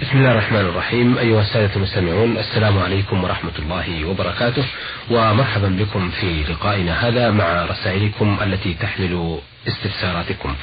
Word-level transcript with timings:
بسم 0.00 0.18
الله 0.18 0.32
الرحمن 0.32 0.60
الرحيم. 0.60 1.18
أيها 1.18 1.40
السادة 1.40 1.76
المستمعون 1.76 2.38
السلام 2.38 2.78
عليكم 2.78 3.24
ورحمة 3.24 3.52
الله 3.58 4.04
وبركاته. 4.04 4.64
ومرحبا 5.10 5.68
بكم 5.68 6.10
في 6.10 6.44
لقائنا 6.48 7.08
هذا 7.08 7.30
مع 7.30 7.64
رسائلكم 7.64 8.38
التي 8.42 8.74
تحمل 8.74 9.38
استفساراتكم. 9.68 10.54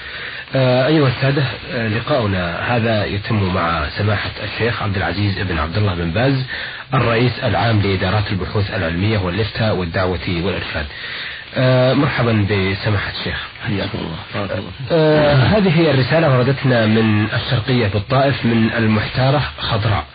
آه، 0.55 0.88
أيها 0.88 1.08
السادة 1.08 1.44
آه، 1.71 1.88
لقاؤنا 1.88 2.76
هذا 2.76 3.05
يتم 3.05 3.54
مع 3.54 3.89
سماحة 3.89 4.31
الشيخ 4.44 4.84
عبد 4.84 4.97
العزيز 4.97 5.39
بن 5.39 5.59
عبد 5.59 5.77
الله 5.77 5.95
بن 5.95 6.11
باز 6.11 6.43
الرئيس 6.93 7.39
العام 7.43 7.81
لإدارات 7.81 8.31
البحوث 8.31 8.73
العلمية 8.73 9.17
والإفتاء 9.17 9.75
والدعوة 9.75 10.27
والإرشاد. 10.27 10.85
آه، 11.58 11.94
مرحبا 11.94 12.32
بسماحة 12.32 13.12
الشيخ. 13.20 13.48
حياكم 13.68 13.98
الله. 13.98 14.50
آه 14.92 15.34
هذه 15.36 15.80
هي 15.80 15.92
الرسالة 15.92 16.38
وردتنا 16.38 16.86
من 16.86 17.28
الشرقية 17.34 17.88
بالطائف 17.88 18.46
من 18.46 18.70
المحتارة 18.78 19.44
خضراء. 19.60 20.06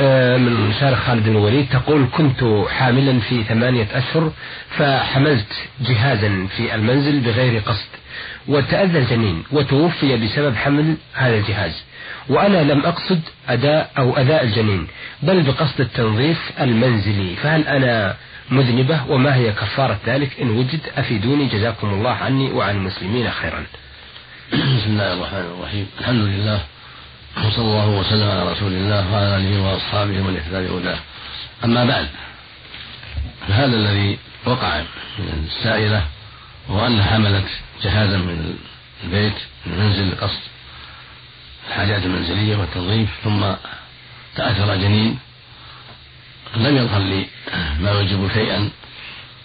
آه 0.00 0.36
من 0.36 0.72
شارع 0.80 0.96
خالد 0.96 1.26
الوليد 1.28 1.66
تقول 1.72 2.06
كنت 2.12 2.44
حاملا 2.78 3.20
في 3.20 3.44
ثمانية 3.44 3.86
أشهر 3.92 4.32
فحملت 4.70 5.52
جهازا 5.80 6.46
في 6.56 6.74
المنزل 6.74 7.20
بغير 7.20 7.60
قصد 7.66 7.88
وتأذى 8.48 8.98
الجنين 8.98 9.42
وتوفي 9.52 10.16
بسبب 10.16 10.56
حمل 10.56 10.94
هذا 11.14 11.36
الجهاز 11.36 11.82
وأنا 12.28 12.72
لم 12.72 12.80
أقصد 12.86 13.20
أداء 13.48 13.90
أو 13.98 14.16
أداء 14.16 14.44
الجنين 14.44 14.86
بل 15.22 15.42
بقصد 15.42 15.80
التنظيف 15.80 16.50
المنزلي 16.60 17.36
فهل 17.42 17.68
أنا 17.68 18.16
مذنبة 18.50 19.04
وما 19.08 19.34
هي 19.34 19.52
كفارة 19.52 20.00
ذلك؟ 20.06 20.40
إن 20.40 20.50
وجد 20.50 20.80
أفيدوني 20.96 21.46
جزاكم 21.46 21.90
الله 21.90 22.10
عني 22.10 22.52
وعن 22.52 22.76
المسلمين 22.76 23.30
خيرا. 23.30 23.66
بسم 24.52 24.90
الله 24.90 25.12
الرحمن 25.12 25.54
الرحيم. 25.58 25.86
الحمد 26.00 26.24
لله 26.24 26.60
وصلى 27.36 27.64
الله 27.64 27.88
وسلم 27.88 28.28
على 28.30 28.52
رسول 28.52 28.72
الله 28.72 29.12
وعلى 29.12 29.36
آله 29.36 29.62
وأصحابه 29.62 30.20
ومن 30.20 30.36
اهتدى 30.36 30.68
بهداه. 30.68 30.98
أما 31.64 31.84
بعد 31.84 32.08
فهذا 33.48 33.76
الذي 33.76 34.18
وقع 34.44 34.80
من 35.18 35.46
السائلة 35.46 36.06
هو 36.70 36.86
أنها 36.86 37.04
حملت 37.04 37.48
جهازا 37.82 38.16
من 38.16 38.56
البيت 39.04 39.34
من 39.66 39.72
المنزل 39.72 40.10
لقصد 40.12 40.40
الحاجات 41.68 42.02
المنزلية 42.02 42.56
والتنظيف 42.56 43.08
ثم 43.24 43.40
تأثر 44.36 44.76
جنين. 44.76 45.18
لم 46.56 46.76
يظهر 46.76 47.00
لي 47.00 47.26
ما 47.80 47.90
يوجب 47.90 48.30
شيئا 48.34 48.70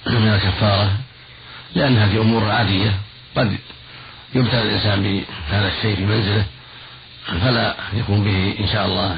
من 0.08 0.28
الكفارة 0.28 0.92
لأنها 1.76 2.08
في 2.08 2.18
أمور 2.18 2.52
عادية 2.52 2.98
قد 3.36 3.58
يبتلى 4.36 4.62
الإنسان 4.62 5.04
بهذا 5.04 5.68
الشيء 5.68 5.96
في 5.96 6.06
منزله 6.06 6.46
فلا 7.42 7.76
يكون 7.94 8.24
به 8.24 8.56
إن 8.60 8.68
شاء 8.68 8.86
الله 8.86 9.18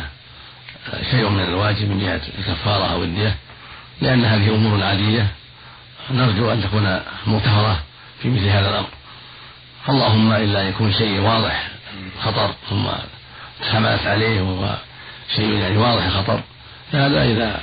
شيء 1.11 1.29
من 1.29 1.43
الواجب 1.43 1.89
من 1.89 1.99
جهة 1.99 2.21
الكفارة 2.39 2.93
أو 2.93 3.03
الدية 3.03 3.35
لأن 4.01 4.25
هذه 4.25 4.55
أمور 4.55 4.83
عادية 4.83 5.27
نرجو 6.11 6.51
أن 6.51 6.63
تكون 6.63 6.99
مغتفرة 7.27 7.79
في 8.21 8.29
مثل 8.29 8.47
هذا 8.47 8.69
الأمر. 8.69 8.89
اللهم 9.89 10.31
إلا 10.31 10.69
يكون 10.69 10.93
شيء 10.93 11.19
واضح 11.19 11.67
خطر 12.23 12.53
ثم 12.69 12.85
تحملت 13.61 14.07
عليه 14.07 14.41
وهو 14.41 14.75
شيء 15.35 15.53
يعني 15.53 15.77
واضح 15.77 16.05
الخطر 16.05 16.41
فهذا 16.91 17.23
إذا 17.23 17.61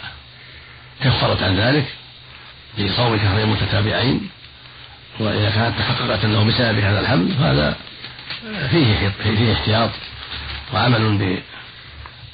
كفرت 1.05 1.43
عن 1.43 1.57
ذلك 1.57 1.85
بصوم 2.79 3.19
شهرين 3.19 3.49
متتابعين 3.49 4.29
وإذا 5.21 5.51
كانت 5.51 5.79
تحققت 5.79 6.25
أنه 6.25 6.45
بسبب 6.45 6.79
هذا 6.79 7.01
الحمل 7.01 7.35
فهذا 7.39 7.77
فيه 8.71 9.09
فيه 9.23 9.53
احتياط 9.53 9.91
وعمل 10.75 11.19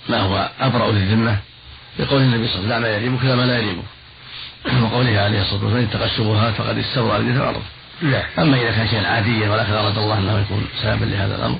بما 0.08 0.20
هو 0.20 0.50
أبرأ 0.60 0.92
للذمة 0.92 1.38
بقول 1.98 2.22
النبي 2.22 2.48
صلى 2.48 2.58
الله 2.58 2.74
عليه 2.74 2.76
وسلم 2.76 2.78
لا 2.78 2.78
ما 2.78 2.88
يريبك 2.88 3.24
لا 3.24 3.36
ما 3.36 3.42
لا 3.42 3.58
يريبك 3.58 3.84
وقوله 4.82 5.20
عليه 5.20 5.40
الصلاة 5.40 5.64
والسلام 5.64 5.84
اتقى 5.84 6.06
الشبهات 6.06 6.54
فقد 6.54 6.78
استوى 6.78 7.12
على 7.12 7.22
الأرض. 7.22 7.62
نعم. 8.02 8.22
أما 8.38 8.56
إذا 8.56 8.70
كان 8.70 8.88
شيئا 8.88 9.08
عاديا 9.08 9.50
ولكن 9.50 9.72
أراد 9.72 9.98
الله 9.98 10.18
أنه 10.18 10.38
يكون 10.40 10.66
سببا 10.82 11.04
لهذا 11.04 11.36
الأمر 11.36 11.58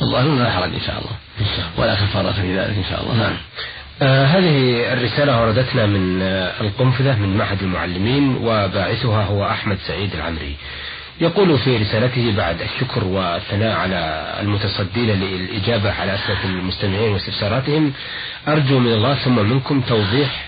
والله 0.00 0.22
لا 0.22 0.50
حرج 0.50 0.74
إن 0.74 0.80
شاء 0.86 0.98
الله. 0.98 1.16
إن 1.40 1.46
شاء 1.56 1.66
الله. 1.66 1.70
ولا 1.76 1.94
كفارة 1.94 2.32
في 2.32 2.58
ذلك 2.58 2.76
إن 2.76 2.84
شاء 2.90 3.02
الله. 3.02 3.14
نعم. 3.14 3.36
آه 4.02 4.24
هذه 4.24 4.92
الرسالة 4.92 5.40
وردتنا 5.42 5.86
من 5.86 6.22
آه 6.22 6.60
القنفذة 6.60 7.16
من 7.18 7.36
معهد 7.36 7.62
المعلمين 7.62 8.36
وباعثها 8.36 9.24
هو 9.24 9.44
أحمد 9.46 9.78
سعيد 9.86 10.14
العمري. 10.14 10.56
يقول 11.20 11.58
في 11.58 11.76
رسالته 11.76 12.32
بعد 12.36 12.60
الشكر 12.62 13.04
والثناء 13.04 13.76
على 13.76 14.34
المتصدين 14.40 15.10
للإجابة 15.10 15.92
على 15.92 16.14
أسئلة 16.14 16.44
المستمعين 16.44 17.12
واستفساراتهم 17.12 17.92
أرجو 18.48 18.78
من 18.78 18.92
الله 18.92 19.14
ثم 19.14 19.50
منكم 19.50 19.80
توضيح 19.80 20.47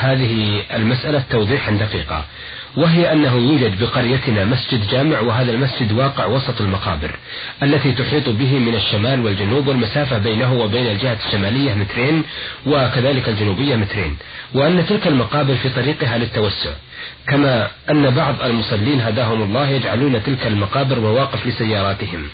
هذه 0.00 0.62
المسألة 0.74 1.22
توضيحا 1.30 1.72
دقيقا 1.72 2.24
وهي 2.76 3.12
أنه 3.12 3.36
يوجد 3.36 3.80
بقريتنا 3.80 4.44
مسجد 4.44 4.88
جامع 4.88 5.20
وهذا 5.20 5.52
المسجد 5.52 5.92
واقع 5.92 6.26
وسط 6.26 6.60
المقابر 6.60 7.10
التي 7.62 7.92
تحيط 7.92 8.28
به 8.28 8.58
من 8.58 8.74
الشمال 8.74 9.24
والجنوب 9.24 9.66
والمسافة 9.66 10.18
بينه 10.18 10.54
وبين 10.54 10.86
الجهة 10.86 11.18
الشمالية 11.26 11.74
مترين 11.74 12.22
وكذلك 12.66 13.28
الجنوبية 13.28 13.76
مترين. 13.76 14.16
وأن 14.54 14.86
تلك 14.86 15.06
المقابر 15.06 15.54
في 15.54 15.68
طريقها 15.68 16.18
للتوسع. 16.18 16.70
كما 17.28 17.68
أن 17.90 18.10
بعض 18.10 18.42
المصلين 18.42 19.00
هداهم 19.00 19.42
الله 19.42 19.68
يجعلون 19.68 20.22
تلك 20.22 20.46
المقابر 20.46 21.00
مواقف 21.00 21.46
لسياراتهم. 21.46 22.28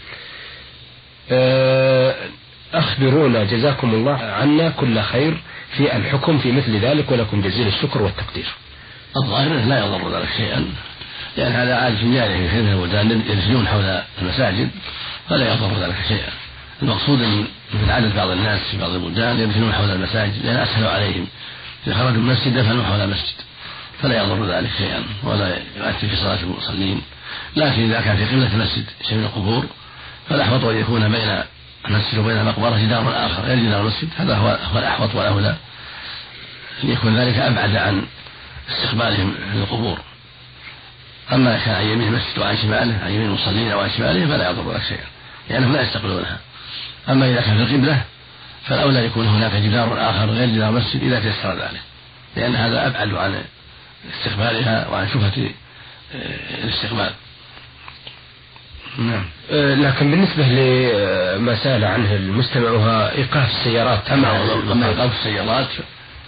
أخبرونا 2.74 3.44
جزاكم 3.44 3.94
الله 3.94 4.16
عنا 4.16 4.68
كل 4.68 5.00
خير. 5.00 5.36
في 5.76 5.96
الحكم 5.96 6.38
في 6.38 6.52
مثل 6.52 6.76
ذلك 6.76 7.10
ولكم 7.10 7.40
جزيل 7.40 7.66
الشكر 7.66 8.02
والتقدير. 8.02 8.46
الظاهر 9.16 9.48
لا 9.48 9.86
يضر 9.86 10.18
ذلك 10.18 10.28
شيئا 10.36 10.64
لأن 11.36 11.52
هذا 11.52 11.74
عادة 11.74 12.14
جارية 12.14 12.36
في 12.36 12.48
كثير 12.48 12.62
من 12.62 12.72
البلدان 12.72 13.66
حول 13.66 14.02
المساجد 14.22 14.70
فلا 15.28 15.54
يضر 15.54 15.82
ذلك 15.82 15.96
شيئا. 16.08 16.32
المقصود 16.82 17.18
من 17.18 17.46
مثل 17.74 17.90
عدد 17.90 18.16
بعض 18.16 18.28
الناس 18.28 18.60
في 18.70 18.78
بعض 18.78 18.90
البلدان 18.90 19.40
يرسلون 19.40 19.72
حول 19.72 19.90
المساجد 19.90 20.44
لأن 20.44 20.56
أسهل 20.56 20.86
عليهم. 20.86 21.26
إذا 21.86 21.94
خرجوا 21.94 22.20
المسجد 22.20 22.58
دفنوا 22.58 22.84
حول 22.84 23.00
المسجد 23.00 23.34
فلا 24.02 24.22
يضر 24.22 24.46
ذلك 24.46 24.70
شيئا 24.78 25.04
ولا 25.22 25.56
يؤثر 25.76 26.08
في 26.08 26.16
صلاة 26.16 26.38
المصلين. 26.42 27.02
لكن 27.56 27.82
إذا 27.82 28.00
كان 28.00 28.16
في 28.16 28.24
قبلة 28.24 28.54
المسجد 28.54 28.84
شيء 29.08 29.18
من 29.18 29.24
القبور 29.24 29.66
فالأحوط 30.28 30.64
أن 30.64 30.76
يكون 30.76 31.08
بين 31.12 31.42
المسجد 31.88 32.18
وبين 32.18 32.36
المقبرة 32.36 32.78
جدار 32.78 33.26
آخر 33.26 33.42
غير 33.42 33.58
جدار 33.58 33.80
المسجد 33.80 34.08
هذا 34.16 34.36
هو 34.36 34.48
هو 34.72 34.78
الأحوط 34.78 35.14
والأولى 35.14 35.56
أن 36.84 36.90
يكون 36.90 37.18
ذلك 37.18 37.38
أبعد 37.38 37.76
عن 37.76 38.06
استقبالهم 38.70 39.34
للقبور. 39.54 39.98
أما 41.32 41.58
كان 41.58 41.74
عن 41.74 41.86
يمين 41.86 42.08
المسجد 42.08 42.38
وعن 42.38 42.56
شماله 42.56 42.98
عن 43.04 43.10
يمين 43.10 43.26
المصلين 43.26 43.70
أو 43.70 43.80
عن 43.80 43.90
شماله 43.90 44.26
فلا 44.26 44.50
يضر 44.50 44.72
ذلك 44.72 44.82
شيئا 44.82 45.04
لأنهم 45.50 45.72
لا 45.72 45.82
يستقبلونها. 45.82 46.38
أما 47.08 47.30
إذا 47.30 47.40
كان 47.40 47.66
في 47.66 47.74
القبلة 47.74 48.02
فالأولى 48.66 49.06
يكون 49.06 49.26
هناك 49.26 49.52
جدار 49.52 50.10
آخر 50.10 50.30
غير 50.30 50.48
جدار 50.48 50.68
المسجد 50.68 51.02
إذا 51.02 51.20
تيسر 51.20 51.54
ذلك. 51.54 51.80
لأن 52.36 52.56
هذا 52.56 52.86
أبعد 52.86 53.14
عن 53.14 53.42
استقبالها 54.14 54.88
وعن 54.88 55.08
شبهة 55.08 55.50
الاستقبال. 56.64 57.10
نعم. 58.98 59.24
آه، 59.50 59.74
لكن 59.74 60.10
بالنسبة 60.10 60.42
لما 60.44 61.56
سأل 61.64 61.84
عنه 61.84 62.14
المستمع 62.14 62.70
وهو 62.70 63.12
إيقاف 63.16 63.50
السيارات 63.50 64.10
أما 64.10 64.52
أما 64.72 64.88
إيقاف 64.88 65.12
السيارات 65.12 65.68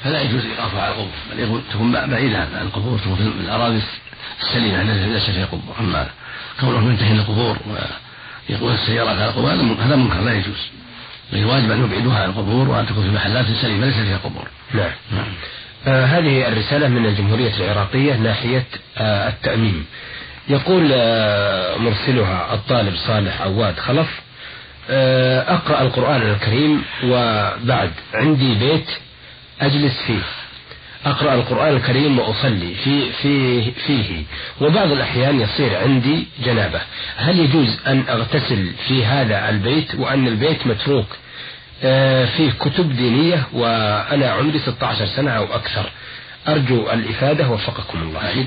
فلا 0.04 0.22
يجوز 0.22 0.44
إيقافها 0.44 0.82
على 0.82 0.92
القبور 0.92 1.10
بل 1.30 1.60
تكون 1.72 1.92
بعيدة 1.92 2.38
عن 2.38 2.66
القبور 2.66 2.98
تكون 2.98 3.16
في 3.16 3.22
الأراضي 3.22 3.80
السليمة 4.42 4.82
التي 4.82 5.12
ليس 5.12 5.30
فيها 5.30 5.46
قبور 5.46 5.74
أما 5.80 6.06
كونه 6.60 6.90
ينتهي 6.90 7.12
القبور 7.12 7.56
ويقول 8.50 8.72
السيارات 8.72 9.16
على 9.16 9.28
القبور 9.28 9.50
هذا 9.80 9.96
منكر 9.96 10.20
لا 10.20 10.32
يجوز. 10.32 10.68
الواجب 11.32 11.70
أن 11.70 11.84
يبعدوها 11.84 12.22
عن 12.22 12.28
القبور 12.28 12.68
وأن 12.68 12.86
تكون 12.86 13.04
في 13.04 13.10
محلات 13.10 13.46
سليمة 13.62 13.86
ليس 13.86 13.94
فيها 13.94 14.16
قبور. 14.16 14.48
نعم, 14.74 14.90
نعم. 15.12 15.26
آه 15.86 16.04
هذه 16.04 16.48
الرسالة 16.48 16.88
من 16.88 17.06
الجمهورية 17.06 17.56
العراقية 17.56 18.14
ناحية 18.16 18.66
آه 18.98 19.28
التأميم. 19.28 19.86
يقول 20.48 20.90
آه 20.94 21.76
مرسلها 21.76 22.54
الطالب 22.54 22.96
صالح 22.96 23.40
عواد 23.42 23.78
خلف 23.78 24.20
آه 24.90 25.54
أقرأ 25.54 25.82
القرآن 25.82 26.22
الكريم 26.22 26.82
وبعد. 27.04 27.90
عندي 28.14 28.54
بيت 28.54 28.86
أجلس 29.60 30.02
فيه. 30.06 30.22
أقرأ 31.06 31.34
القرآن 31.34 31.76
الكريم 31.76 32.18
وأصلي 32.18 32.74
في 32.74 33.12
في 33.12 33.70
فيه. 33.70 34.22
وبعض 34.60 34.92
الأحيان 34.92 35.40
يصير 35.40 35.76
عندي 35.78 36.26
جنابة. 36.44 36.80
هل 37.16 37.38
يجوز 37.38 37.78
أن 37.86 38.04
أغتسل 38.08 38.72
في 38.88 39.04
هذا 39.04 39.48
البيت 39.48 39.94
وأن 39.94 40.26
البيت 40.28 40.66
متروك؟ 40.66 41.06
فيه 42.36 42.50
كتب 42.60 42.96
دينية 42.96 43.46
وأنا 43.52 44.30
عمري 44.30 44.58
16 44.58 45.06
سنة 45.06 45.30
أو 45.30 45.44
أكثر. 45.44 45.90
أرجو 46.48 46.90
الإفادة. 46.92 47.48
وفقكم 47.48 48.02
الله. 48.02 48.46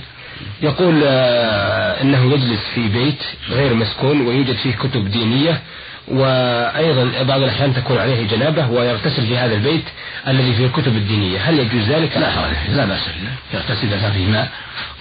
يقول 0.61 1.01
آه، 1.05 2.01
إنه 2.01 2.33
يجلس 2.33 2.59
في 2.75 2.87
بيت 2.87 3.23
غير 3.49 3.73
مسكون 3.73 4.21
ويوجد 4.27 4.55
فيه 4.55 4.75
كتب 4.75 5.11
دينية 5.11 5.61
وأيضا 6.07 7.23
بعض 7.23 7.41
الأحيان 7.41 7.73
تكون 7.73 7.97
عليه 7.97 8.27
جنابة 8.27 8.69
ويغتسل 8.69 9.27
في 9.27 9.37
هذا 9.37 9.55
البيت 9.55 9.83
الذي 10.27 10.53
فيه 10.53 10.65
الكتب 10.65 10.95
الدينية، 10.95 11.39
هل 11.39 11.59
يجوز 11.59 11.83
ذلك؟ 11.83 12.17
لا 12.17 12.31
حرج 12.31 12.53
لا 12.69 12.85
بأس 12.85 13.03
فيه، 13.03 13.57
يغتسل 13.57 13.93
اذا 13.93 14.11
فيه 14.11 14.27
ماء 14.27 14.51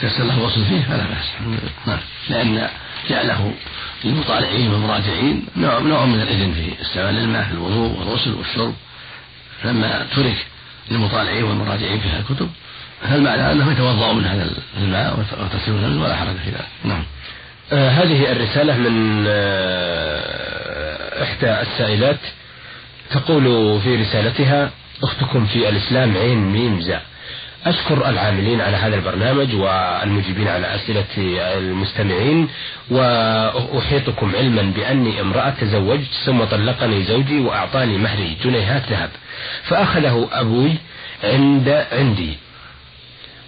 يغتسل 0.02 0.28
له 0.28 0.42
وصل 0.42 0.64
فيه 0.64 0.82
فلا 0.82 1.04
بأس، 1.06 1.58
نعم. 1.86 1.98
لأن 2.30 2.68
جعله 3.10 3.52
للمطالعين 4.04 4.72
والمراجعين 4.72 5.46
نوع 5.56 5.78
نوع 5.78 6.04
من 6.04 6.20
الإذن 6.20 6.52
في 6.52 6.82
استعمال 6.82 7.18
الماء 7.18 7.44
في 7.44 7.52
الوضوء 7.52 7.98
والغسل 7.98 8.34
والشرب. 8.34 8.74
لما 9.64 10.06
ترك 10.16 10.46
للمطالعين 10.90 11.44
والمراجعين 11.44 12.00
في 12.00 12.08
هذه 12.08 12.24
الكتب 12.30 12.50
فالمعنى 13.02 13.52
انهم 13.52 13.72
يتوضأوا 13.72 14.12
من 14.12 14.25
هذا 14.25 14.50
الماء 14.76 15.19
ويغتسلون 15.19 15.90
منه 15.90 16.02
ولا 16.02 16.16
حرج 16.16 16.37
في 16.44 16.50
ذلك؟ 16.50 16.66
نعم. 16.84 17.04
آه 17.72 17.88
هذه 17.88 18.32
الرسالة 18.32 18.76
من 18.76 19.25
آه 19.28 21.22
إحدى 21.22 21.60
السائلات 21.60 22.20
تقول 23.10 23.81
في 23.81 23.96
رسالتها 23.96 24.70
أختكم 25.02 25.46
في 25.46 25.69
الإسلام 25.69 26.16
عين 26.16 26.38
ميم 26.38 26.81
زاء 26.81 27.02
أشكر 27.66 28.08
العاملين 28.08 28.60
على 28.60 28.76
هذا 28.76 28.94
البرنامج 28.94 29.54
والمجيبين 29.54 30.49
على 30.49 30.75
أسئلة 30.75 31.04
المستمعين 31.58 32.49
وأحيطكم 32.90 34.37
علما 34.37 34.62
بأني 34.62 35.20
امرأة 35.20 35.50
تزوجت 35.50 36.10
ثم 36.26 36.44
طلقني 36.44 37.04
زوجي 37.04 37.40
وأعطاني 37.40 37.99
مهري 37.99 38.37
جنيهات 38.44 38.82
ذهب. 38.90 39.10
فأخذه 39.64 40.28
أبوي 40.32 40.75
عند 41.25 41.87
عندي. 41.92 42.37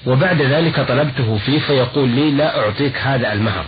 وبعد 0.07 0.43
ذلك 0.43 0.81
طلبته 0.81 1.39
فيه 1.47 1.59
فيقول 1.61 2.09
لي 2.09 2.31
لا 2.31 2.59
أعطيك 2.59 2.97
هذا 2.99 3.33
المهر. 3.33 3.65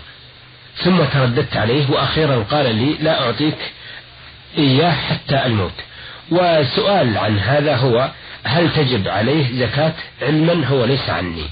ثم 0.76 1.04
ترددت 1.04 1.56
عليه 1.56 1.90
وأخيرا 1.90 2.44
قال 2.50 2.74
لي 2.74 2.96
لا 3.00 3.22
أعطيك 3.22 3.56
إياه 4.58 4.92
حتى 4.92 5.46
الموت. 5.46 5.72
والسؤال 6.30 7.18
عن 7.18 7.38
هذا 7.38 7.76
هو 7.76 8.10
هل 8.44 8.72
تجب 8.72 9.08
عليه 9.08 9.66
زكاة؟ 9.66 9.92
علما 10.22 10.66
هو 10.66 10.84
ليس 10.84 11.10
عني. 11.10 11.44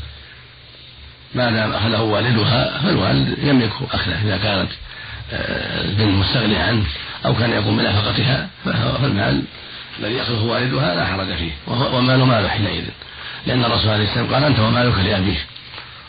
ما 1.34 1.50
دام 1.50 1.72
أخذه 1.72 2.00
والدها 2.00 2.78
فالوالد 2.78 3.38
يملك 3.42 3.72
أخذه 3.92 4.22
إذا 4.24 4.36
كانت 4.36 4.70
آه، 5.32 5.84
البنت 5.84 6.14
مستغنية 6.14 6.62
عنه 6.62 6.84
أو 7.26 7.34
كان 7.34 7.50
يقوم 7.50 7.76
بنفقتها 7.76 8.48
فالمال 8.64 9.42
الذي 9.98 10.14
يأخذه 10.14 10.42
والدها 10.42 10.94
لا 10.94 11.06
حرج 11.06 11.34
فيه 11.34 11.52
ومال 11.66 12.22
ماله 12.24 12.48
حينئذ. 12.48 12.84
لأن 13.46 13.64
الرسول 13.64 13.90
عليه 13.90 14.04
السلام 14.04 14.34
قال 14.34 14.44
أنت 14.44 14.58
ومالك 14.58 14.98
لأبيك. 14.98 15.46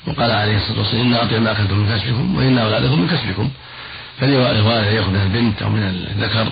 وقال 0.07 0.31
عليه 0.31 0.57
الصلاة 0.57 0.80
والسلام 0.80 1.07
إن 1.07 1.13
أطيب 1.13 1.41
ما 1.41 1.51
أكلتم 1.51 1.77
من 1.77 1.97
كسبكم 1.97 2.36
وإن 2.36 2.57
أولادكم 2.57 3.01
من 3.01 3.07
كسبكم. 3.07 3.50
فالوالد 4.19 4.94
يأخذ 4.94 5.09
من 5.09 5.21
البنت 5.21 5.62
أو 5.62 5.69
من 5.69 5.83
الذكر 5.83 6.51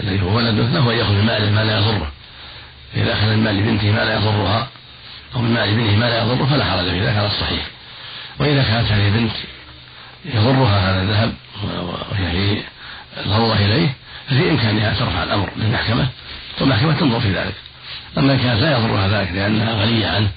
الذي 0.00 0.22
هو 0.22 0.36
ولده 0.36 0.62
له 0.62 0.92
أن 0.92 0.98
يأخذ 0.98 1.12
من 1.12 1.24
ماله 1.24 1.50
ما 1.50 1.64
لا 1.64 1.78
يضره. 1.78 2.12
إذا 2.96 3.12
أخذ 3.12 3.26
من 3.26 3.44
مال 3.44 3.62
بنته 3.62 3.92
ما 3.92 4.04
لا 4.04 4.14
يضرها 4.14 4.68
أو 5.36 5.40
من 5.40 5.54
مال 5.54 5.68
ابنه 5.68 5.96
ما 5.96 6.04
لا 6.04 6.22
يضره 6.22 6.46
فلا 6.46 6.64
حرج 6.64 6.84
في 6.84 7.00
ذلك 7.00 7.16
على 7.16 7.26
الصحيح. 7.26 7.66
وإذا 8.38 8.62
كانت 8.62 8.92
هذه 8.92 9.08
البنت 9.08 9.32
يضرها 10.24 10.92
هذا 10.92 11.02
الذهب 11.02 11.34
وهي 12.12 12.62
ضرورة 13.26 13.56
إليه 13.56 13.88
ففي 14.28 14.50
إمكانها 14.50 14.94
ترفع 14.98 15.22
الأمر 15.22 15.48
للمحكمة 15.56 16.08
والمحكمة 16.60 16.92
تنظر 16.92 17.20
في 17.20 17.32
ذلك. 17.32 17.54
أما 18.18 18.32
إن 18.32 18.38
كانت 18.38 18.60
لا 18.60 18.72
يضرها 18.72 19.08
ذلك 19.08 19.32
لأنها 19.32 19.72
غنية 19.82 20.06
عنه 20.06 20.28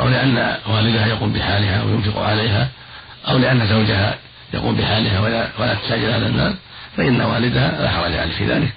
أو 0.00 0.08
لأن 0.08 0.56
والدها 0.66 1.06
يقوم 1.06 1.32
بحالها 1.32 1.82
وينفق 1.82 2.22
عليها 2.22 2.68
أو 3.28 3.38
لأن 3.38 3.66
زوجها 3.66 4.14
يقوم 4.54 4.76
بحالها 4.76 5.20
ولا 5.20 5.48
ولا 5.58 5.74
تحتاج 5.74 6.00
هذا 6.00 6.26
المال 6.26 6.54
فإن 6.96 7.20
والدها 7.20 7.82
لا 7.82 7.90
حرج 7.90 8.16
عليه 8.16 8.32
في 8.32 8.44
ذلك. 8.44 8.72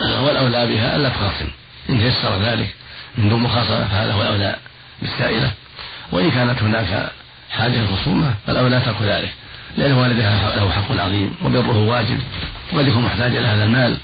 والأولى 0.00 0.66
بها 0.66 0.96
ألا 0.96 1.08
تخاصم. 1.08 1.48
إن 1.90 1.98
تيسر 1.98 2.42
ذلك 2.42 2.74
من 3.18 3.28
دون 3.28 3.42
مخاصمة 3.42 3.88
فهذا 3.88 4.12
هو 4.12 4.22
الأولى 4.22 4.56
بالسائلة. 5.02 5.50
وإن 6.12 6.30
كانت 6.30 6.62
هناك 6.62 7.10
حاجة 7.50 7.80
الخصومة 7.80 8.34
فالأولى 8.46 8.80
ترك 8.80 9.02
ذلك 9.02 9.32
لأن 9.76 9.92
والدها 9.92 10.56
له 10.56 10.70
حق 10.70 11.00
عظيم 11.00 11.34
وبره 11.44 11.78
واجب. 11.78 12.20
وقد 12.72 12.88
يكون 12.88 13.02
محتاجا 13.02 13.38
إلى 13.38 13.46
هذا 13.46 13.64
المال 13.64 13.96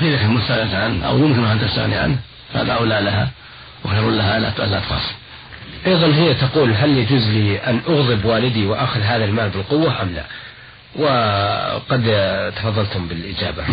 فإذا 0.00 0.16
كان 0.16 0.30
مستغنى 0.30 0.74
عنه 0.74 1.06
أو 1.06 1.18
يمكن 1.18 1.44
أن 1.44 1.60
تستغني 1.60 1.96
عنه 1.96 2.18
فهذا 2.54 2.72
أولى 2.72 3.00
لها 3.00 3.30
وخير 3.84 4.10
لها 4.10 4.38
لا 4.38 4.50
تخاصم 4.50 5.14
أيضا 5.86 6.14
هي 6.14 6.34
تقول 6.34 6.72
هل 6.72 6.98
يجوز 6.98 7.28
لي 7.28 7.58
أن 7.58 7.80
أغضب 7.88 8.24
والدي 8.24 8.66
وأخذ 8.66 9.00
هذا 9.00 9.24
المال 9.24 9.50
بالقوة 9.50 10.02
أم 10.02 10.08
لا؟ 10.14 10.24
وقد 10.96 12.02
تفضلتم 12.56 13.08
بالإجابة. 13.08 13.64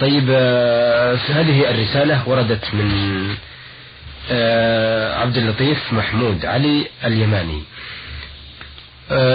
طيب 0.00 0.26
آه، 0.30 1.14
هذه 1.14 1.70
الرسالة 1.70 2.28
وردت 2.28 2.74
من 2.74 2.90
آه، 4.30 5.20
عبد 5.20 5.36
اللطيف 5.36 5.92
محمود 5.92 6.46
علي 6.46 6.86
اليماني. 7.04 7.62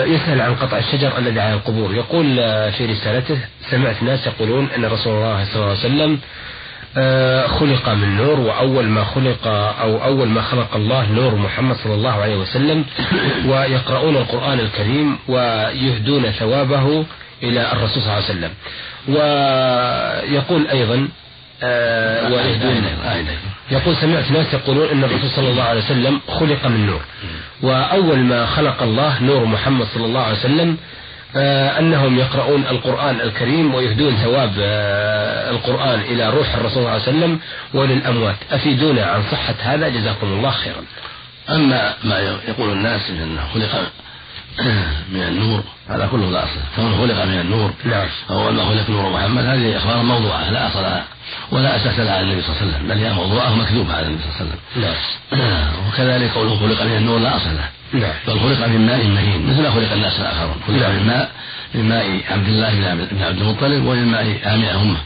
يسأل 0.05 0.41
عن 0.41 0.55
قطع 0.55 0.77
الشجر 0.77 1.17
الذي 1.17 1.39
على 1.39 1.53
القبور. 1.53 1.93
يقول 1.95 2.35
في 2.71 2.85
رسالته 2.85 3.37
سمعت 3.69 4.03
ناس 4.03 4.27
يقولون 4.27 4.69
أن 4.77 4.85
رسول 4.85 5.13
الله 5.13 5.45
صلى 5.45 5.55
الله 5.55 5.67
عليه 5.67 5.79
وسلم 5.79 6.19
خلق 7.59 7.89
من 7.89 8.17
نور 8.17 8.39
وأول 8.39 8.85
ما 8.85 9.03
خلق 9.03 9.47
أو 9.81 10.03
أول 10.03 10.27
ما 10.27 10.41
خلق 10.41 10.75
الله 10.75 11.11
نور 11.11 11.35
محمد 11.35 11.75
صلى 11.75 11.93
الله 11.93 12.21
عليه 12.21 12.35
وسلم 12.35 12.85
ويقرؤون 13.45 14.17
القرآن 14.17 14.59
الكريم 14.59 15.17
ويهدون 15.27 16.31
ثوابه 16.31 17.05
إلى 17.43 17.71
الرسول 17.71 18.03
صلى 18.03 18.13
الله 18.13 18.13
عليه 18.13 18.25
وسلم. 18.25 18.51
ويقول 19.07 20.67
أيضا 20.67 21.07
آه. 21.63 23.50
يقول 23.71 23.95
سمعت 23.95 24.31
ناس 24.31 24.53
يقولون 24.53 24.89
إن 24.89 25.03
الرسول 25.03 25.29
صلى 25.29 25.49
الله 25.49 25.63
عليه 25.63 25.81
وسلم 25.81 26.21
خلق 26.27 26.67
من 26.67 26.85
نور. 26.85 27.01
وأول 27.61 28.19
ما 28.19 28.45
خلق 28.45 28.81
الله 28.83 29.23
نور 29.23 29.45
محمد 29.45 29.87
صلى 29.93 30.05
الله 30.05 30.21
عليه 30.21 30.39
وسلم 30.39 30.77
آه 31.35 31.79
أنهم 31.79 32.19
يقرؤون 32.19 32.63
القرآن 32.71 33.21
الكريم 33.21 33.73
ويهدون 33.75 34.15
ثواب 34.15 34.53
آه 34.59 35.49
القرآن 35.49 35.99
إلى 35.99 36.29
روح 36.29 36.55
الرسول 36.55 36.71
صلى 36.71 36.79
الله 36.79 36.91
عليه 36.91 37.03
وسلم 37.03 37.39
وللأموات. 37.73 38.35
أفيدونا 38.51 39.05
عن 39.05 39.23
صحة 39.31 39.55
هذا؟ 39.59 39.89
جزاكم 39.89 40.27
الله 40.27 40.51
خيرا. 40.51 40.83
أما 41.49 41.93
ما 42.03 42.19
يقول 42.47 42.71
الناس 42.71 43.09
انه 43.09 43.47
خلق 43.53 43.91
من 45.11 45.21
النور. 45.21 45.63
هذا 45.89 46.07
كله 46.07 46.31
لا 46.31 46.43
أصل. 46.43 46.59
كونه 46.75 46.97
خلق 46.97 47.25
من 47.25 47.39
النور. 47.39 47.73
نعم 47.85 48.07
اول 48.29 48.53
ما 48.53 48.65
خلق 48.65 48.89
نور 48.89 49.09
محمد. 49.13 49.45
هذه 49.45 49.77
إخبار 49.77 50.03
موضوعة. 50.03 50.49
لا 50.49 50.67
أصل 50.67 50.81
لها. 50.81 51.05
ولا 51.51 51.75
أساس 51.75 51.99
لها 51.99 52.13
على 52.13 52.21
النبي 52.21 52.41
صلى 52.41 52.49
الله 52.49 52.61
عليه 52.61 52.71
وسلم. 52.71 52.87
بل 52.87 52.97
هي 52.97 53.13
موضوعة 53.13 53.55
مكذوبه 53.55 53.93
على 53.93 54.07
النبي 54.07 54.21
صلى 54.23 54.29
الله 54.29 54.39
عليه 54.39 54.51
وسلم. 54.51 54.83
نعم 54.83 55.71
وكذلك 55.87 56.31
قوله 56.31 56.55
خلق 56.59 56.83
من 56.83 56.97
النور 56.97 57.19
لا 57.19 57.37
أصل 57.37 57.49
له 57.55 57.69
نعم 57.93 58.13
بل 58.27 58.39
خلق 58.39 58.67
من 58.67 58.85
ماء 58.85 59.07
مهين. 59.07 59.49
مثل 59.49 59.61
ما 59.61 59.71
خلق 59.71 59.91
الناس 59.91 60.19
الاخرون 60.19 60.55
خلق 60.67 60.87
من 60.87 61.07
ماء 61.07 61.31
من 61.73 61.89
ماء 61.89 62.21
عبد 62.29 62.47
الله 62.47 62.95
بن 63.11 63.23
عبد 63.23 63.41
المطلب 63.41 63.85
ومن 63.85 64.05
ماء 64.05 64.23
امنه 64.45 64.81
أمة. 64.81 64.99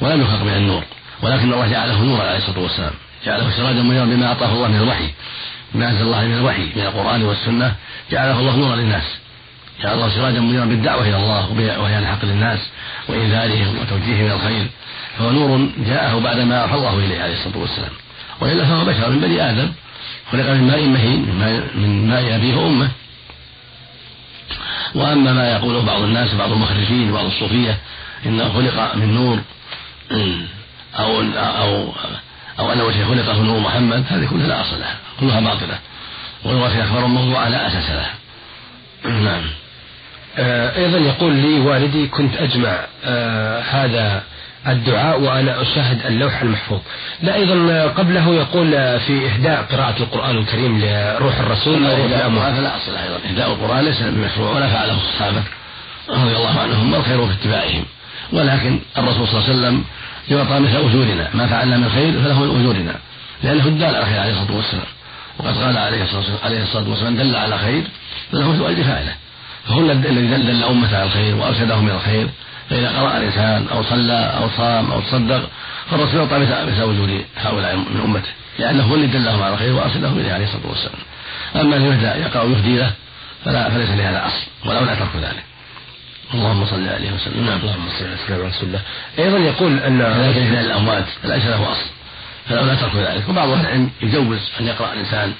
ولم 0.00 0.22
يخلق 0.22 0.42
من 0.42 0.56
النور. 0.56 0.82
ولكن 1.22 1.52
الله 1.52 1.68
جعله 1.68 2.02
نورا 2.02 2.22
عليه 2.22 2.38
الصلاة 2.38 2.58
والسلام. 2.58 2.92
جعله 3.26 3.50
سراجا 3.50 3.82
منيرا 3.82 4.04
بما 4.04 4.26
اعطاه 4.26 4.52
الله 4.52 4.68
من 4.68 4.76
الوحي. 4.76 5.10
ما 5.74 5.90
انزل 5.90 6.02
الله 6.02 6.24
من 6.24 6.34
الوحي 6.34 6.66
من 6.76 6.82
القرآن 6.82 7.22
والسنة 7.22 7.74
جعله 8.10 8.40
الله 8.40 8.56
نورا 8.56 8.76
للناس. 8.76 9.04
جعل 9.82 9.94
الله 9.94 10.08
سراجا 10.08 10.40
منيرا 10.40 10.64
بالدعوة 10.64 11.08
إلى 11.08 11.16
الله 11.16 11.50
وبيان 11.50 12.02
الحق 12.02 12.24
للناس 12.24 12.58
وإنذارهم 13.08 13.78
وتوجيههم 13.78 14.26
إلى 14.26 14.34
الخير. 14.34 14.66
فهو 15.18 15.30
نور 15.30 15.68
جاءه 15.86 16.18
بعدما 16.18 16.62
أوحى 16.62 16.74
الله 16.74 16.98
إليه 16.98 17.22
عليه 17.22 17.34
الصلاة 17.34 17.58
والسلام. 17.58 17.90
وإلا 18.40 18.64
فهو 18.64 18.84
بشر 18.84 19.10
من 19.10 19.20
بني 19.20 19.50
آدم. 19.50 19.72
خلق 20.32 20.50
من 20.50 20.66
ماء 20.66 20.80
مهين 20.80 21.20
من 21.74 22.08
ماء, 22.08 22.36
أبيه 22.36 22.56
وأمه. 22.56 22.90
وأما 24.94 25.32
ما 25.32 25.52
يقوله 25.52 25.82
بعض 25.82 26.02
الناس 26.02 26.34
وبعض 26.34 26.52
المخرجين 26.52 27.10
وبعض 27.10 27.24
الصوفية 27.24 27.78
إنه 28.26 28.48
خلق 28.48 28.94
من 28.94 29.14
نور 29.14 29.38
أو 30.98 31.22
أو 31.36 31.92
أو 32.58 32.72
أنه 32.72 32.84
خلق 32.84 33.34
من 33.34 33.46
نور 33.46 33.60
محمد 33.60 34.04
هذه 34.10 34.26
كلها 34.26 34.46
لا 34.46 34.60
أصل 34.60 34.80
لها 34.80 34.96
كلها 35.20 35.40
باطلة. 35.40 35.78
والله 36.44 36.84
أخبار 36.84 37.06
موضوعة 37.06 37.48
لا 37.48 37.66
أساس 37.66 37.90
لها 37.90 38.14
نعم. 39.24 39.42
آه، 40.38 40.76
أيضا 40.76 40.98
يقول 40.98 41.32
لي 41.32 41.60
والدي 41.60 42.06
كنت 42.06 42.36
أجمع 42.36 42.78
آه، 43.04 43.60
هذا 43.60 44.22
الدعاء 44.66 45.20
وأنا 45.20 45.62
أشاهد 45.62 46.06
اللوح 46.06 46.42
المحفوظ. 46.42 46.80
لا 47.22 47.34
أيضا 47.34 47.86
قبله 47.88 48.34
يقول 48.34 48.70
في 49.00 49.26
إهداء 49.26 49.62
قراءة 49.62 50.02
القرآن 50.02 50.38
الكريم 50.38 50.80
لروح 50.80 51.38
الرسول 51.38 51.86
أو 51.86 52.38
هذا 52.38 52.60
لا 52.60 52.76
أصل 52.76 52.96
أيضا. 52.96 53.18
إهداء 53.30 53.52
القرآن 53.52 53.84
ليس 53.84 54.02
بمشروع 54.02 54.50
ولا 54.50 54.68
فعله 54.68 54.96
الصحابة 54.96 55.42
رضي 56.08 56.36
الله 56.36 56.60
عنهم 56.60 56.92
والخير 56.94 57.26
في 57.26 57.32
اتباعهم. 57.32 57.84
ولكن 58.32 58.78
الرسول 58.98 59.28
صلى 59.28 59.38
الله 59.38 59.48
عليه 59.48 59.58
وسلم 59.58 59.84
يعطى 60.28 60.58
مثل 60.58 60.76
أجورنا 60.76 61.30
ما 61.34 61.46
فعلنا 61.46 61.76
من 61.76 61.88
خير 61.88 62.12
فله 62.12 62.42
من 62.42 62.60
أجورنا 62.60 62.94
لأنه 63.42 63.66
الدال 63.66 63.94
على 63.94 63.98
الخير 63.98 64.20
عليه 64.20 64.32
الصلاة 64.32 64.56
والسلام. 64.56 64.86
وقد 65.38 65.56
قال 65.56 65.78
عليه 65.78 66.62
الصلاة 66.62 66.88
والسلام 66.88 67.16
دل 67.16 67.36
على 67.36 67.58
خير 67.58 67.82
فله 68.32 68.52
مثل 68.52 68.64
أجر 68.64 68.84
فاعله. 68.84 69.14
فهو 69.68 69.80
الذي 69.80 70.26
دل 70.26 70.64
أمته 70.64 70.96
على 70.96 71.06
الخير 71.06 71.34
وأرشدهم 71.34 71.86
إلى 71.86 71.96
الخير 71.96 72.28
فإذا 72.70 72.88
قرأ 72.88 73.16
الإنسان 73.16 73.66
أو 73.72 73.82
صلى 73.82 74.32
أو 74.40 74.48
صام 74.56 74.92
أو 74.92 75.00
تصدق 75.00 75.48
فالرسول 75.90 76.20
يعطى 76.20 76.38
مثل 76.38 76.82
وجود 76.82 77.24
هؤلاء 77.36 77.76
من 77.76 78.00
أمته 78.04 78.28
لأنه 78.58 78.82
هو 78.82 78.94
اللي 78.94 79.06
دلهم 79.06 79.42
على 79.42 79.54
الخير 79.54 79.74
وأرشدهم 79.74 80.18
إليه 80.18 80.32
عليه 80.32 80.44
الصلاة 80.44 80.66
والسلام. 80.66 80.98
أما 81.56 81.76
أن 81.76 82.22
يقرأ 82.22 82.42
ويهدي 82.42 82.78
له 82.78 82.92
فلا 83.44 83.70
فليس 83.70 83.90
لهذا 83.90 84.26
أصل 84.26 84.70
ولولا 84.70 84.94
ترك 84.94 85.16
ذلك. 85.16 85.44
اللهم 86.34 86.66
صل 86.66 86.88
عليه 86.88 87.12
وسلم. 87.12 87.46
نعم. 87.46 87.60
اللهم 87.60 87.88
صل 87.98 88.06
على 88.06 88.16
سيدنا 88.16 88.48
رسول 88.48 88.68
الله. 88.68 88.82
أيضا 89.18 89.38
يقول 89.38 89.78
أن 89.78 89.98
كذلك 90.34 90.60
الاموات 90.60 91.04
ليس 91.24 91.44
له 91.44 91.72
أصل. 91.72 91.86
فلولا 92.48 92.74
ترك 92.74 92.96
ذلك. 92.96 93.28
وبعض 93.28 93.48
أهل 93.48 93.60
العلم 93.60 93.90
يجوز 94.02 94.38
أن 94.60 94.66
يقرأ 94.66 94.92
الإنسان 94.92 95.32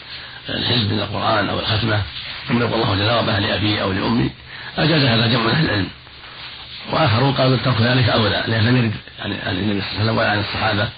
الحزب 0.48 0.92
من 0.92 0.98
القرآن 0.98 1.48
أو 1.48 1.58
الختمة. 1.60 2.02
ثم 2.48 2.60
يقول 2.60 2.82
الله 2.82 2.94
جل 2.94 3.10
وعلا 3.10 3.40
لأبي 3.40 3.82
أو 3.82 3.92
لأمي. 3.92 4.30
أجاز 4.78 5.02
هذا 5.02 5.26
جمع 5.26 5.42
من 5.42 5.50
أهل 5.50 5.64
العلم. 5.64 5.88
وآخرون 6.92 7.32
قالوا 7.32 7.56
ترك 7.64 7.80
ذلك 7.80 8.08
اولى 8.08 8.44
لأن 8.46 8.66
لم 8.66 8.76
يرد 8.76 8.94
عن 9.22 9.32
النبي 9.32 9.80
صلى 9.80 9.90
الله 9.90 9.98
عليه 9.98 10.02
وسلم 10.02 10.18
ولا 10.18 10.30
عن 10.30 10.38
الصحابة. 10.40 10.88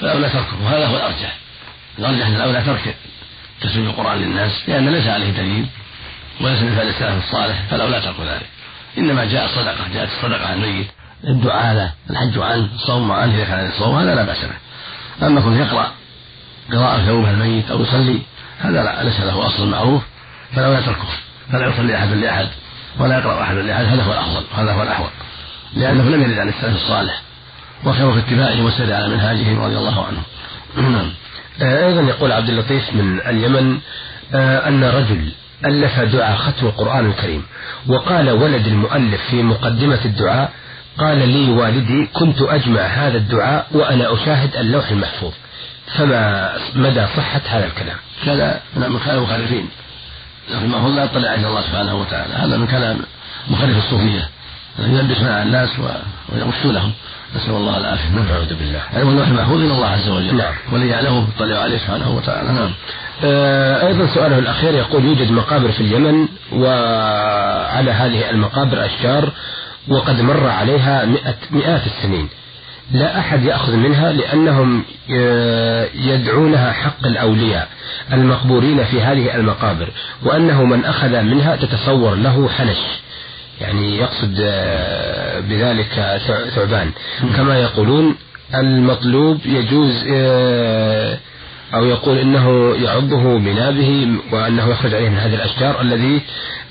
فالاولى 0.00 0.28
تركه. 0.28 0.62
وهذا 0.64 0.86
هو 0.86 0.96
الأرجح. 0.96 1.36
الأرجح 1.98 2.26
أن 2.26 2.34
الاولى 2.34 2.62
ترك 2.62 2.94
تسليم 3.60 3.86
القرآن 3.86 4.18
للناس 4.18 4.62
لأن 4.68 4.88
ليس 4.88 5.06
عليه 5.06 5.30
دليل 5.30 5.66
وليس 6.40 6.62
من 6.62 6.74
فعل 6.76 6.88
السلف 6.88 7.24
الصالح 7.24 7.62
فالاولى 7.70 8.00
ترك 8.00 8.20
ذلك. 8.20 8.46
إنما 8.98 9.24
جاء 9.24 9.44
الصدقه 9.44 9.88
جاءت 9.94 10.08
الصدقة 10.08 10.46
عن 10.46 10.54
الميت 10.54 10.86
الدعاء 11.24 11.74
له 11.74 11.92
الحج 12.10 12.38
عنه 12.38 12.68
الصوم 12.74 13.12
عنه 13.12 13.34
إذا 13.34 13.44
كان 13.44 13.66
الصوم 13.66 13.98
هذا 13.98 14.14
لا 14.14 14.22
بأس 14.22 14.44
به. 14.44 15.26
أما 15.26 15.40
كن 15.40 15.56
يقرأ 15.56 15.92
قراءة 16.72 17.06
ثوبه 17.06 17.30
الميت 17.30 17.70
أو 17.70 17.82
يصلي 17.82 18.22
هذا 18.60 18.82
لا 18.82 19.02
ليس 19.02 19.20
له 19.20 19.46
أصل 19.46 19.68
معروف 19.68 20.02
فلا 20.54 20.78
يتركه 20.78 21.08
فلا 21.52 21.66
يصلي 21.66 21.96
أحد 21.96 22.08
لأحد 22.08 22.48
ولا 22.98 23.18
يقرأ 23.18 23.42
أحد 23.42 23.54
لأحد 23.54 23.84
هذا 23.84 24.02
هو 24.02 24.12
الأفضل 24.12 24.44
هذا 24.54 24.72
هو 24.72 24.82
الأحوط 24.82 25.10
لأنه 25.74 26.02
لم 26.04 26.22
يرد 26.22 26.38
عن 26.38 26.48
السلف 26.48 26.74
الصالح 26.74 27.22
وخير 27.84 28.12
في 28.12 28.18
اتباعه 28.18 28.64
والسير 28.64 28.94
على 28.94 29.08
منهاجهم 29.08 29.60
رضي 29.60 29.76
الله 29.76 30.06
عنهم. 30.06 30.22
نعم. 30.92 31.12
أيضا 31.62 32.00
يقول 32.00 32.32
عبد 32.32 32.48
اللطيف 32.48 32.94
من 32.94 33.20
اليمن 33.20 33.78
آه، 34.34 34.68
أن 34.68 34.84
رجل 34.84 35.32
ألف 35.66 36.00
دعاء 36.00 36.36
ختم 36.36 36.66
القرآن 36.66 37.06
الكريم. 37.06 37.42
وقال 37.86 38.30
ولد 38.30 38.66
المؤلف 38.66 39.20
في 39.30 39.42
مقدمة 39.42 40.00
الدعاء 40.04 40.52
قال 40.98 41.28
لي 41.28 41.50
والدي 41.50 42.06
كنت 42.06 42.42
أجمع 42.42 42.80
هذا 42.80 43.16
الدعاء 43.16 43.66
وأنا 43.70 44.14
أشاهد 44.14 44.56
اللوح 44.56 44.90
المحفوظ. 44.90 45.32
فما 45.86 46.52
مدى 46.74 47.06
صحة 47.16 47.40
هذا 47.46 47.66
الكلام؟ 47.66 47.96
كذا 48.24 48.60
من 48.76 48.98
كلام 49.04 49.18
المخالفين. 49.18 49.68
رحمه 50.54 50.86
الله 50.86 51.04
يطلع 51.04 51.34
إلى 51.34 51.46
الله 51.46 51.60
سبحانه 51.60 51.94
وتعالى. 51.94 52.34
هذا 52.34 52.56
من 52.56 52.66
كلام 52.66 52.98
مخالف 53.48 53.76
الصوفية. 53.76 54.28
يلبس 54.78 55.20
مع 55.20 55.42
الناس 55.42 55.70
ويغش 56.32 56.64
لهم. 56.64 56.92
نسأل 57.36 57.50
الله 57.50 57.76
العافية. 57.78 58.08
نعم 58.08 58.28
نعوذ 58.28 58.54
بالله. 58.54 58.80
علم 58.94 59.08
اللوح 59.08 59.28
المحفوظ 59.28 59.60
من 59.60 59.70
الله 59.70 59.86
عز 59.86 60.08
وجل. 60.08 60.36
نعم. 60.36 60.54
وليعلمه 60.72 61.26
يطلع 61.36 61.56
عليه 61.56 61.78
سبحانه 61.78 62.10
وتعالى. 62.10 62.52
نعم. 62.52 62.70
آه 63.24 63.86
أيضا 63.86 64.06
سؤاله 64.14 64.38
الأخير 64.38 64.74
يقول 64.74 65.04
يوجد 65.04 65.30
مقابر 65.30 65.72
في 65.72 65.80
اليمن 65.80 66.28
وعلى 66.52 67.90
هذه 67.90 68.30
المقابر 68.30 68.86
أشجار 68.86 69.32
وقد 69.88 70.20
مر 70.20 70.46
عليها 70.48 71.04
مئة 71.04 71.34
مئات 71.50 71.82
السنين. 71.86 72.28
لا 72.92 73.18
أحد 73.18 73.44
يأخذ 73.44 73.76
منها 73.76 74.12
لأنهم 74.12 74.84
آه، 75.10 75.88
يدعونها 75.94 76.72
حق 76.72 77.06
الأولياء 77.06 77.68
المقبورين 78.12 78.84
في 78.84 79.02
هذه 79.02 79.34
المقابر 79.34 79.88
وأنه 80.22 80.64
من 80.64 80.84
أخذ 80.84 81.22
منها 81.22 81.56
تتصور 81.56 82.14
له 82.14 82.48
حنش. 82.48 83.01
يعني 83.62 83.96
يقصد 83.98 84.36
آه، 84.40 85.40
بذلك 85.40 86.20
ثعبان. 86.54 86.90
كما 87.36 87.58
يقولون 87.58 88.16
المطلوب 88.54 89.40
يجوز 89.46 90.04
آه، 90.14 91.18
أو 91.74 91.84
يقول 91.84 92.18
إنه 92.18 92.76
يعضه 92.76 93.38
بنابه 93.38 94.08
وأنه 94.32 94.68
يخرج 94.68 94.94
عليه 94.94 95.08
من 95.08 95.18
هذه 95.18 95.34
الأشجار 95.34 95.80
الذي 95.80 96.20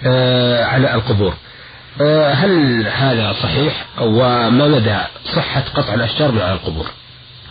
آه، 0.06 0.66
على 0.66 0.94
القبور. 0.94 1.34
هل 2.34 2.86
هذا 2.88 3.34
صحيح؟ 3.44 3.86
وما 4.02 4.68
مدى 4.68 4.98
صحة 5.36 5.64
قطع 5.76 5.94
الأشجار 5.94 6.32
من 6.32 6.42
على 6.42 6.54
القبور؟ 6.54 6.86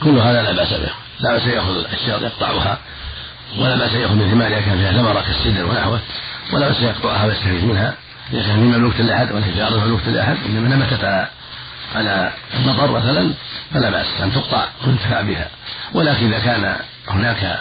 كل 0.03 0.19
هذا 0.19 0.43
لا 0.43 0.53
بأس 0.53 0.73
به. 0.73 0.91
لا 1.21 1.33
بأس 1.33 1.47
يأخذ 1.47 1.77
الأشجار 1.77 2.23
يقطعها 2.23 2.79
ولا 3.59 3.77
بأس 3.77 3.93
يأخذ 3.95 4.15
من 4.15 4.31
ثمارها 4.31 4.61
كان 4.61 4.79
فيها 4.79 4.93
ثمرة 4.93 5.21
كالسدر 5.21 5.67
ونحوه 5.67 6.01
ولا 6.53 6.69
بأس 6.69 6.81
يقطعها 6.81 7.27
ويستفيد 7.27 7.65
منها. 7.65 7.95
ليس 8.33 8.47
من 8.47 8.65
مملوكة 8.65 9.03
لأحد 9.03 9.33
ولا 9.33 9.45
في 9.45 9.63
أرض 9.63 9.77
مملوكة 9.77 10.11
لأحد 10.11 10.37
إنما 10.47 10.77
نبتت 10.77 11.05
على 11.05 11.29
على 11.95 12.33
المطر 12.55 12.91
مثلا 12.91 13.33
فلا 13.75 13.91
بأس 13.91 14.07
أن 14.23 14.33
تقطع 14.33 14.65
وينتفع 14.87 15.21
بها. 15.21 15.49
ولكن 15.95 16.27
إذا 16.27 16.39
كان 16.39 16.77
هناك 17.09 17.59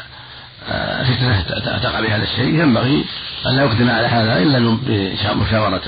آه، 0.72 1.04
فتنة 1.04 1.42
تقع 1.84 2.00
بهذا 2.00 2.24
الشيء 2.24 2.62
ينبغي 2.62 3.06
أن 3.48 3.56
لا 3.56 3.64
يقدم 3.64 3.90
على 3.90 4.08
هذا 4.08 4.38
إلا 4.38 4.78
بمشاورة 4.84 5.82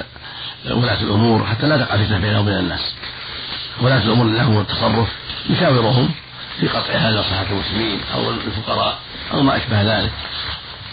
ولاة 0.69 1.01
الأمور 1.01 1.45
حتى 1.45 1.67
لا 1.67 1.77
تقع 1.77 1.97
فتنة 1.97 2.19
بينه 2.19 2.39
وبين 2.39 2.57
الناس. 2.57 2.93
ولاة 3.81 4.03
الأمور 4.03 4.25
لهم 4.25 4.59
التصرف 4.59 5.07
يشاورهم 5.49 6.09
في 6.59 6.67
قطع 6.67 6.93
هذا 6.93 7.21
لصحة 7.21 7.45
المسلمين 7.51 7.99
أو 8.13 8.29
الفقراء 8.29 8.99
أو 9.33 9.41
ما 9.41 9.57
أشبه 9.57 9.81
ذلك. 9.81 10.11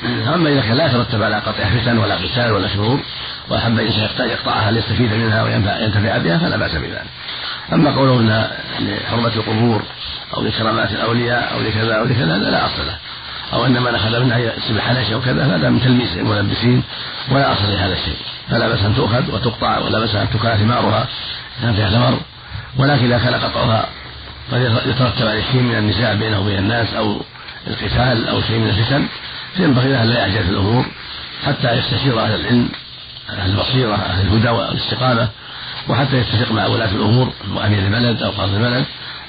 أما 0.05 0.51
إذا 0.51 0.61
كان 0.61 0.77
لا 0.77 0.87
يترتب 0.87 1.23
على 1.23 1.37
قطع 1.37 1.65
فتن 1.65 1.99
ولا 1.99 2.15
قتال 2.15 2.53
ولا 2.53 2.69
شرور 2.69 3.01
وأحب 3.49 3.79
الإنسان 3.79 4.29
يقطعها 4.29 4.71
ليستفيد 4.71 5.13
منها 5.13 5.43
وينتفع 5.43 6.19
بها 6.19 6.39
فلا 6.39 6.57
بأس 6.57 6.75
بذلك. 6.75 7.05
أما 7.73 7.91
قوله 7.91 8.21
أنها 8.21 8.51
لحرمة 8.81 9.33
القبور 9.37 9.83
أو 10.37 10.43
لكرامات 10.43 10.93
الأولياء 10.93 11.55
أو 11.55 11.61
لكذا 11.63 11.95
أو 11.95 12.05
لكذا 12.05 12.37
هذا 12.37 12.51
لا 12.51 12.67
أصل 12.67 12.87
له. 12.87 12.97
أو 13.53 13.67
إن 13.67 13.83
من 13.83 13.95
أخذ 13.95 14.21
منها 14.21 14.39
يسب 14.39 14.79
حنش 14.79 15.11
أو 15.13 15.21
كذا 15.21 15.57
هذا 15.57 15.69
من 15.69 15.81
تلميس 15.81 16.17
الملبسين 16.17 16.83
ولا 17.31 17.53
أصل 17.53 17.65
لهذا 17.73 17.93
الشيء. 17.93 18.17
فلا 18.51 18.69
بأس 18.69 18.85
أن 18.85 18.95
تؤخذ 18.97 19.35
وتقطع 19.35 19.79
ولا 19.79 19.99
بأس 19.99 20.15
أن 20.15 20.31
تكال 20.31 20.59
ثمارها 20.59 21.09
كان 21.63 21.75
فيها 21.75 21.91
ثمر 21.91 22.21
ولكن 22.77 23.05
إذا 23.13 23.19
كان 23.19 23.35
قطعها 23.35 23.87
قد 24.53 24.83
يترتب 24.87 25.27
عليه 25.27 25.43
شيء 25.53 25.61
من 25.61 25.79
النزاع 25.79 26.13
بينه 26.13 26.41
وبين 26.41 26.59
الناس 26.59 26.95
أو 26.95 27.21
القتال 27.67 28.29
أو 28.29 28.41
شيء 28.41 28.59
من 28.59 28.69
الفتن. 28.69 29.07
فينبغي 29.57 29.89
له 29.93 30.05
لا 30.05 30.19
يعجل 30.19 30.45
في 30.45 30.51
الأمور 30.51 30.85
حتى 31.47 31.73
يستشير 31.73 32.21
أهل 32.21 32.35
العلم 32.41 32.69
أهل 33.31 33.51
البصيرة 33.51 33.95
أهل 33.95 34.27
الهدى 34.27 34.49
والاستقامة 34.49 35.29
وحتى 35.89 36.17
يتفق 36.17 36.53
مع 36.53 36.67
ولاة 36.67 36.91
الأمور 36.91 37.33
وأمير 37.55 37.79
البلد 37.79 38.23
أو 38.23 38.31
قاضي 38.31 38.57
البلد 38.57 38.85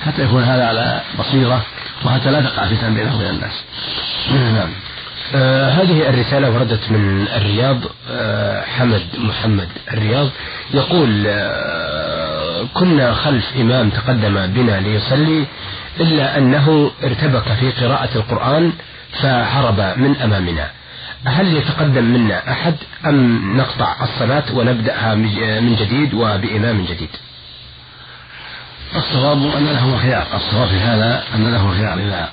حتى 0.06 0.24
يكون 0.24 0.44
هذا 0.44 0.66
على 0.68 1.02
بصيرة 1.20 1.62
وحتى 2.06 2.32
لا 2.32 2.42
تقع 2.42 2.66
فتن 2.68 2.94
بينه 2.94 3.16
وبين 3.16 3.30
الناس. 3.30 3.54
نعم. 4.32 4.70
آه 5.36 5.70
هذه 5.72 6.10
الرسالة 6.10 6.50
وردت 6.50 6.92
من 6.92 7.28
الرياض 7.36 7.78
آه 8.12 8.62
حمد 8.66 9.02
محمد 9.18 9.68
الرياض 9.94 10.30
يقول 10.74 11.24
آه 11.28 12.66
كنا 12.74 13.14
خلف 13.14 13.46
إمام 13.60 13.90
تقدم 13.90 14.48
بنا 14.48 14.80
ليصلي 14.80 15.46
إلا 16.00 16.38
أنه 16.38 16.92
ارتبك 17.04 17.44
في 17.60 17.72
قراءة 17.72 18.10
القرآن 18.16 18.74
فهرب 19.14 19.98
من 19.98 20.16
أمامنا. 20.16 20.70
هل 21.26 21.58
يتقدم 21.58 22.04
منا 22.04 22.52
أحد 22.52 22.76
أم 23.06 23.58
نقطع 23.58 23.96
الصلاة 24.04 24.44
ونبدأها 24.54 25.16
من 25.60 25.76
جديد 25.76 26.14
وبإمام 26.14 26.86
جديد؟ 26.86 27.10
الصواب 28.96 29.38
أن 29.38 29.66
له 29.66 29.98
خيار. 29.98 30.28
الصواب 30.36 30.68
في 30.68 30.80
هذا 30.80 31.24
أن 31.36 31.52
له 31.52 31.74
خيار. 31.78 32.00
إذا 32.00 32.32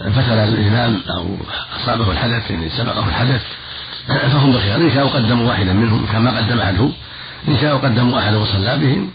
فتل 0.00 0.38
الإمام 0.38 1.00
أو 1.10 1.36
أصابه 1.76 2.12
الحدث 2.12 2.50
يعني 2.50 2.68
سبقه 2.68 3.08
الحدث 3.08 3.42
فهم 4.06 4.52
بخيار. 4.52 4.80
إن 4.80 4.94
شاءوا 4.94 5.10
قدموا 5.10 5.48
واحدا 5.48 5.72
منهم 5.72 6.06
كما 6.12 6.36
قدم 6.36 6.60
أحده 6.60 6.90
إن 7.48 7.58
شاءوا 7.60 7.78
قدموا 7.78 8.18
أحدا 8.18 8.36
وصلى 8.36 8.78
بهم 8.78 9.10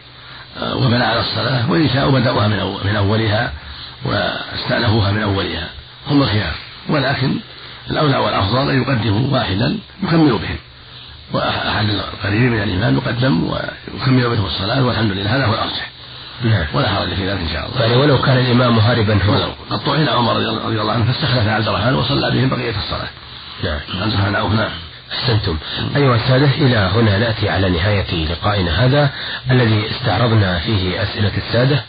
آه، 0.61 0.75
وبنى 0.75 1.03
على 1.03 1.19
الصلاة. 1.19 1.71
وإن 1.71 1.89
شاءوا 1.89 2.19
بدأوها 2.19 2.47
من 2.83 2.95
أولها 2.95 3.53
واستأنفوها 4.05 5.11
من 5.11 5.21
أولها. 5.21 5.69
هم 6.07 6.21
الخيار 6.21 6.64
ولكن 6.89 7.35
الأولى 7.89 8.17
والأفضل 8.17 8.69
أن 8.69 8.81
يقدموا 8.81 9.33
واحدا 9.33 9.77
يكمل 10.03 10.31
بهم 10.31 10.57
وأحد 11.33 11.89
القريبين 11.89 12.51
من 12.51 12.63
الإمام 12.63 12.95
يقدم 12.95 13.43
ويكمل 13.43 14.29
بهم 14.29 14.45
الصلاة 14.45 14.85
والحمد 14.85 15.11
لله 15.11 15.35
هذا 15.35 15.45
هو 15.45 15.53
الأرجح 15.53 15.89
نعم. 16.43 16.65
ولا 16.73 16.87
حرج 16.89 17.13
في 17.13 17.29
ذلك 17.29 17.39
إن 17.39 17.49
شاء 17.53 17.69
الله. 17.69 17.81
يعني 17.81 17.95
ولو 17.95 18.21
كان 18.21 18.37
الإمام 18.37 18.79
هاربا 18.79 19.23
هو. 19.23 19.33
ولو 19.33 19.49
قد 19.69 19.79
طعن 19.85 20.09
عمر 20.09 20.35
رضي 20.65 20.81
الله 20.81 20.93
عنه 20.93 21.05
فاستخلف 21.05 21.47
عبد 21.47 21.67
الرحمن 21.67 21.93
وصلى 21.93 22.31
بهم 22.31 22.49
بقية 22.49 22.75
الصلاة. 22.77 23.09
نعم. 23.63 23.79
عبد 24.01 24.13
الرحمن 24.13 24.35
عوف 24.35 24.53
نعم 24.53 24.71
أحسنتم. 25.13 25.57
أيها 25.95 26.15
السادة 26.15 26.49
إلى 26.57 26.77
هنا 26.77 27.17
نأتي 27.17 27.49
على 27.49 27.69
نهاية 27.69 28.25
لقائنا 28.25 28.85
هذا 28.85 29.09
الذي 29.51 29.91
استعرضنا 29.91 30.59
فيه 30.59 31.03
أسئلة 31.03 31.31
السادة. 31.37 31.83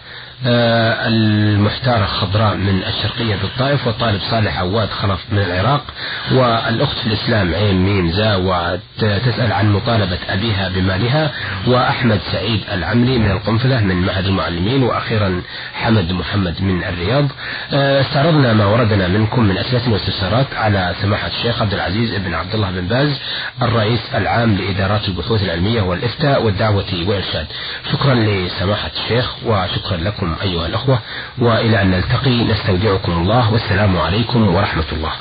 المحتارة 0.45 2.07
خضراء 2.07 2.55
من 2.55 2.83
الشرقية 2.85 3.37
بالطائف 3.37 3.87
والطالب 3.87 4.21
صالح 4.31 4.59
عواد 4.59 4.91
خلف 4.91 5.21
من 5.33 5.39
العراق 5.39 5.85
والأخت 6.33 6.99
في 6.99 7.07
الإسلام 7.07 7.55
عين 7.55 7.77
ميم 7.77 8.11
زا 8.13 8.35
وتسأل 8.37 9.53
عن 9.53 9.73
مطالبة 9.73 10.19
أبيها 10.29 10.69
بمالها 10.69 11.31
وأحمد 11.67 12.21
سعيد 12.33 12.61
العمري 12.73 13.19
من 13.19 13.31
القنفذة 13.31 13.81
من 13.81 13.97
معهد 13.97 14.27
المعلمين 14.27 14.83
وأخيرا 14.83 15.43
حمد 15.75 16.13
محمد 16.13 16.63
من 16.63 16.85
الرياض. 16.85 17.27
آه، 17.73 18.01
استعرضنا 18.01 18.53
ما 18.53 18.67
وردنا 18.67 19.09
منكم 19.09 19.43
من 19.43 19.59
أسئلة 19.59 19.91
واستفسارات 19.93 20.47
على 20.57 20.95
سماحة 21.03 21.29
الشيخ 21.29 21.63
عبد 21.63 21.75
العزيز 21.75 22.15
بن 22.15 22.35
عبد 22.35 22.55
الله 22.55 22.71
بن 22.71 22.87
باز 22.87 23.21
الرئيس 23.63 24.01
العام 24.15 24.57
لإدارات 24.57 25.09
البحوث 25.09 25.43
العلمية 25.43 25.83
والإفتاء 25.83 26.43
والدعوة 26.43 26.85
والإرشاد. 27.07 27.47
شكرا 27.93 28.15
لسماحة 28.15 28.91
الشيخ 29.05 29.31
وشكرا 29.47 29.97
لكم 29.97 30.26
أيها 30.43 30.67
الأخوة 30.67 30.99
وإلى 31.39 31.83
أن 31.83 31.91
نلتقي 31.91 32.45
نستودعكم 32.45 33.13
الله 33.13 33.53
والسلام 33.53 33.97
عليكم 33.97 34.55
ورحمة 34.55 34.85
الله. 34.93 35.13